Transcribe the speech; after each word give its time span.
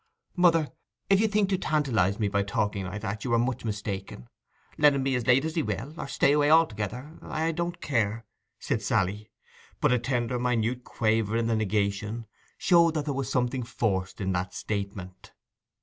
'Mother, 0.35 0.71
if 1.11 1.21
you 1.21 1.27
think 1.27 1.49
to 1.49 1.59
tantalize 1.59 2.17
me 2.17 2.27
by 2.27 2.41
talking 2.41 2.85
like 2.87 3.03
that, 3.03 3.23
you 3.23 3.31
are 3.35 3.37
much 3.37 3.63
mistaken! 3.63 4.27
Let 4.79 4.95
him 4.95 5.03
be 5.03 5.13
as 5.13 5.27
late 5.27 5.45
as 5.45 5.53
he 5.53 5.61
will—or 5.61 6.07
stay 6.07 6.31
away 6.31 6.49
altogether—I 6.49 7.51
don't 7.51 7.79
care,' 7.81 8.25
said 8.57 8.81
Sally. 8.81 9.29
But 9.79 9.91
a 9.91 9.99
tender, 9.99 10.39
minute 10.39 10.83
quaver 10.85 11.37
in 11.37 11.45
the 11.45 11.55
negation 11.55 12.25
showed 12.57 12.95
that 12.95 13.05
there 13.05 13.13
was 13.13 13.31
something 13.31 13.61
forced 13.61 14.19
in 14.19 14.31
that 14.31 14.55
statement. 14.55 15.33